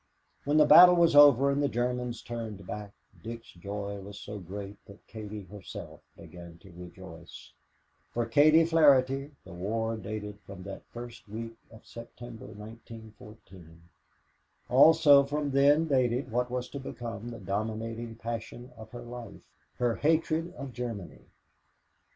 When 0.45 0.57
the 0.57 0.65
battle 0.65 0.95
was 0.95 1.15
over 1.15 1.51
and 1.51 1.61
the 1.61 1.69
Germans 1.69 2.23
turned 2.23 2.65
back, 2.65 2.91
Dick's 3.21 3.51
joy 3.51 3.99
was 3.99 4.19
so 4.19 4.39
great 4.39 4.83
that 4.87 5.05
Katie 5.05 5.43
herself 5.43 6.01
began 6.17 6.57
to 6.63 6.71
rejoice. 6.71 7.51
For 8.11 8.25
Katie 8.25 8.65
Flaherty, 8.65 9.29
the 9.43 9.53
war 9.53 9.97
dated 9.97 10.39
from 10.39 10.63
that 10.63 10.87
first 10.89 11.29
week 11.29 11.53
of 11.69 11.85
September, 11.85 12.47
1914. 12.47 13.79
Also 14.71 15.23
from 15.23 15.51
then 15.51 15.85
dated 15.87 16.31
what 16.31 16.49
was 16.49 16.67
to 16.69 16.79
become 16.79 17.29
the 17.29 17.37
dominating 17.37 18.15
passion 18.15 18.71
of 18.75 18.89
her 18.93 19.03
life 19.03 19.43
her 19.75 19.97
hatred 19.97 20.51
of 20.55 20.73
Germany. 20.73 21.25